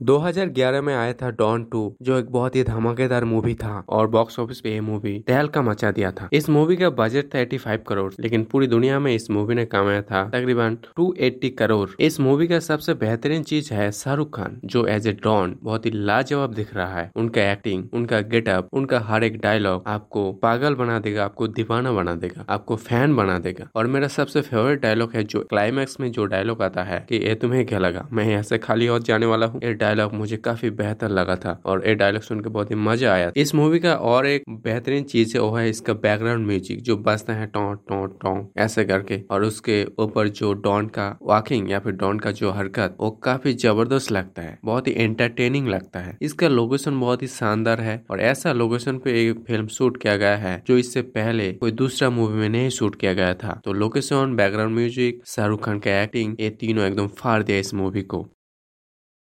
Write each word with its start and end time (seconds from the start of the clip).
2011 0.00 0.80
में 0.80 0.94
आया 0.94 1.12
था 1.12 1.30
डॉन 1.30 1.64
टू, 1.64 1.80
जो 2.02 2.18
एक 2.18 2.30
बहुत 2.32 2.56
ही 2.56 2.62
धमाकेदार 2.64 3.24
मूवी 3.24 3.54
था 3.54 3.82
और 3.88 4.06
बॉक्स 4.08 4.38
ऑफ़िस 4.38 4.60
पे 4.60 4.72
ये 4.72 4.80
मूवी 4.80 5.18
तहलका 5.28 5.62
मचा 5.62 5.90
दिया 5.90 6.10
था। 6.10 6.28
इस 6.32 6.48
मूवी 6.48 6.76
का 6.76 6.90
बजट 6.90 7.34
था 7.34 7.38
85 7.38 7.82
करोड़ 7.88 8.12
लेकिन 8.20 8.44
पूरी 8.44 8.66
दुनिया 8.66 8.98
में 8.98 9.14
इस 9.14 9.30
मूवी 9.30 9.54
ने 9.54 9.64
कमाया 9.64 10.02
था 10.02 10.22
तकरीबन 10.24 10.76
280 10.96 11.50
करोड़ 11.50 11.88
इस 12.00 12.18
मूवी 12.20 12.46
का 12.48 12.58
सबसे 12.60 12.94
बेहतरीन 12.94 13.42
चीज़ 13.42 13.72
है 13.74 13.90
शाहरुख 13.92 14.36
खान, 14.36 14.60
जो 14.64 14.86
एज 14.86 15.06
ए 15.06 15.12
डॉन 15.24 15.56
बहुत 15.62 15.86
ही 15.86 15.90
लाजवाब 15.90 16.54
दिख 16.54 16.74
रहा 16.74 17.00
है। 17.00 17.10
उनका 17.16 17.50
एक्टिंग 17.52 17.84
उनका 17.92 18.20
गेटअप 18.20 18.68
उनका 18.72 19.00
हर 19.00 19.24
एक 19.24 19.40
डायलॉग 19.40 19.82
आपको 19.86 20.32
पागल 20.32 20.74
बना 20.74 20.98
देगा, 20.98 21.24
आपको 21.24 21.48
दीवाना 21.48 21.92
बना 21.92 22.14
देगा, 22.14 22.44
आपको 22.48 22.76
फ़ैन 22.76 23.16
बना 23.16 23.38
देगा। 23.38 23.68
और 23.76 23.86
मेरा 23.86 24.08
सबसे 24.08 24.40
फेवरेट 24.40 24.82
डायलॉग 24.82 25.14
है 25.14 25.24
जो 25.24 25.40
क्लाइमैक्स 25.40 26.00
में 26.00 26.10
जो 26.12 26.24
डायलॉग 26.26 26.62
आता 26.62 26.82
है 26.82 27.04
की 27.08 27.18
ये 27.18 27.34
तुम्हें 27.34 27.64
क्या 27.66 27.78
लगा? 27.78 28.06
मैं 28.12 28.24
यहाँ 28.24 28.42
से 28.42 28.58
खाली 28.58 28.88
और 28.88 29.02
जाने 29.02 29.26
वाला 29.26 29.46
हूँ। 29.46 29.60
डायलॉग 29.88 30.14
मुझे 30.14 30.36
काफ़ी 30.38 30.70
बेहतर 30.78 31.08
लगा 31.10 31.36
था 31.38 31.60
और 31.66 31.86
ये 31.86 31.94
डायलॉग 31.96 32.22
सुन 32.22 32.40
के 32.40 32.50
बहुत 32.50 32.70
ही 32.70 32.76
मज़ा 32.78 33.12
आया 33.12 33.30
इस 33.36 33.54
मूवी 33.54 33.78
का 33.80 33.94
और 34.06 34.26
एक 34.26 34.42
बेहतरीन 34.62 35.04
चीज़ 35.04 35.36
है, 35.36 35.42
वो 35.42 35.50
है 35.50 35.68
इसका 35.68 35.92
बैकग्राउंड 35.96 36.46
म्यूज़िक 36.46 36.82
जो 36.82 36.96
बजता 36.98 37.32
है 37.34 37.46
टो 37.48 37.72
टो 37.88 38.04
टो, 38.06 38.52
ऐसे 38.58 38.84
करके। 38.84 39.20
और 39.30 39.44
उसके 39.44 39.84
ऊपर 40.00 40.28
जो 40.30 40.52
डॉन 40.58 40.86
का 40.88 41.08
वॉकिंग 41.22 41.70
या 41.70 41.78
फिर 41.80 41.92
डॉन 41.94 42.18
का 42.18 42.30
जो 42.32 42.50
हरकत, 42.50 42.96
वो 43.00 43.10
काफ़ी 43.24 43.52
ज़बरदस्त 43.54 44.12
लगता 44.12 44.42
है, 44.42 44.58
बहुत 44.64 44.88
ही 44.88 44.92
एंटरटेनिंग 44.94 45.68
लगता 45.68 46.00
है। 46.00 46.16
इसका 46.22 46.48
लोकेशन 46.48 47.00
बहुत 47.00 47.22
ही 47.22 47.26
शानदार 47.28 47.80
है 47.80 48.02
और 48.10 48.20
ऐसा 48.22 48.52
लोकेशन 48.54 48.98
पे 48.98 49.20
एक 49.20 49.44
फ़िल्म 49.48 49.66
शूट 49.68 50.00
किया 50.02 50.16
गया 50.16 50.36
है, 50.36 50.62
जो 50.66 50.78
इससे 50.78 51.02
पहले 51.10 51.52
कोई 51.54 51.72
दूसरा 51.74 52.10
मूवी 52.10 52.38
में 52.38 52.48
नहीं 52.48 52.68
शूट 52.70 52.96
किया 52.96 53.12
गया 53.14 53.34
था। 53.34 53.60
तो 53.64 53.72
location 53.74 54.36
background 54.36 54.74
music 54.74 55.22
Shahrukh 55.26 55.64
Khan 55.64 55.78
का 55.78 56.00
एक्टिंग 56.02 56.40
ये 56.40 56.50
तीनों 56.60 56.86
एकदम 56.86 57.06
फाड़ 57.18 57.42
दिया 57.42 57.58
इस 57.58 57.74
मूवी 57.74 58.02
को। 58.04 58.26